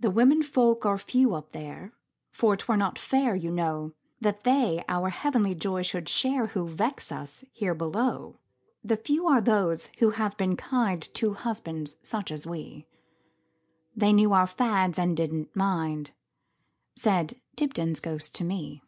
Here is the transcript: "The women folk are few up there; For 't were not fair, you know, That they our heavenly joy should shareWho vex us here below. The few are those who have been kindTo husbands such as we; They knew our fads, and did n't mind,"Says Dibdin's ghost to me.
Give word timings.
"The 0.00 0.10
women 0.10 0.42
folk 0.42 0.86
are 0.86 0.96
few 0.96 1.34
up 1.34 1.52
there; 1.52 1.92
For 2.32 2.56
't 2.56 2.64
were 2.66 2.78
not 2.78 2.98
fair, 2.98 3.36
you 3.36 3.50
know, 3.50 3.92
That 4.22 4.44
they 4.44 4.82
our 4.88 5.10
heavenly 5.10 5.54
joy 5.54 5.82
should 5.82 6.06
shareWho 6.06 6.66
vex 6.70 7.12
us 7.12 7.44
here 7.52 7.74
below. 7.74 8.38
The 8.82 8.96
few 8.96 9.26
are 9.26 9.42
those 9.42 9.90
who 9.98 10.12
have 10.12 10.34
been 10.38 10.56
kindTo 10.56 11.36
husbands 11.36 11.96
such 12.00 12.30
as 12.32 12.46
we; 12.46 12.86
They 13.94 14.14
knew 14.14 14.32
our 14.32 14.46
fads, 14.46 14.98
and 14.98 15.14
did 15.14 15.30
n't 15.34 15.54
mind,"Says 15.54 17.34
Dibdin's 17.54 18.00
ghost 18.00 18.34
to 18.36 18.44
me. 18.44 18.80